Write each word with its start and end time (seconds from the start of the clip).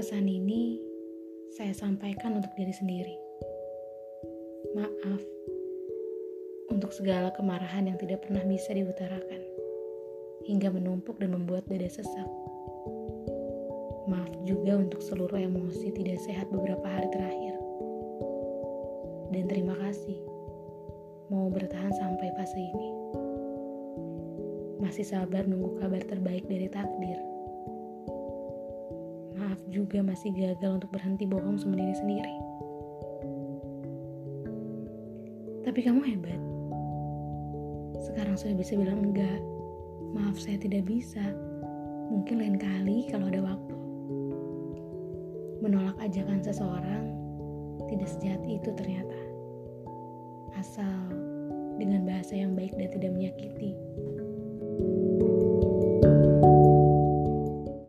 saya 0.00 1.76
sampaikan 1.76 2.40
untuk 2.40 2.48
diri 2.56 2.72
sendiri. 2.72 3.16
Maaf 4.72 5.20
untuk 6.72 6.88
segala 6.88 7.28
kemarahan 7.36 7.84
yang 7.84 8.00
tidak 8.00 8.24
pernah 8.24 8.40
bisa 8.48 8.72
diutarakan, 8.72 9.42
hingga 10.48 10.72
menumpuk 10.72 11.20
dan 11.20 11.36
membuat 11.36 11.68
dada 11.68 11.84
sesak. 11.84 12.28
Maaf 14.08 14.32
juga 14.48 14.80
untuk 14.80 15.04
seluruh 15.04 15.36
emosi 15.36 15.92
tidak 15.92 16.16
sehat 16.24 16.48
beberapa 16.48 16.88
hari 16.88 17.12
terakhir. 17.12 17.60
Dan 19.36 19.52
terima 19.52 19.76
kasih 19.84 20.16
mau 21.28 21.52
bertahan 21.52 21.92
sampai 21.92 22.32
fase 22.40 22.56
ini. 22.56 22.88
Masih 24.80 25.04
sabar 25.04 25.44
nunggu 25.44 25.76
kabar 25.76 26.00
terbaik 26.08 26.48
dari 26.48 26.72
takdir. 26.72 27.20
Juga 29.70 30.02
masih 30.02 30.34
gagal 30.34 30.82
untuk 30.82 30.90
berhenti 30.90 31.30
bohong 31.30 31.54
sama 31.54 31.78
diri 31.78 31.94
sendiri. 31.94 32.34
Tapi 35.62 35.80
kamu 35.86 36.02
hebat. 36.02 36.40
Sekarang 38.02 38.34
sudah 38.34 38.58
bisa 38.58 38.74
bilang 38.74 38.98
enggak. 39.06 39.38
Maaf 40.10 40.34
saya 40.42 40.58
tidak 40.58 40.90
bisa. 40.90 41.22
Mungkin 42.10 42.42
lain 42.42 42.58
kali 42.58 43.06
kalau 43.06 43.30
ada 43.30 43.38
waktu. 43.38 43.76
Menolak 45.62 45.94
ajakan 46.02 46.42
seseorang 46.42 47.14
tidak 47.86 48.10
sejahat 48.10 48.42
itu 48.50 48.74
ternyata. 48.74 49.20
Asal 50.58 51.14
dengan 51.78 52.02
bahasa 52.02 52.34
yang 52.34 52.58
baik 52.58 52.74
dan 52.74 52.90
tidak 52.90 53.10
menyakiti. 53.14 53.78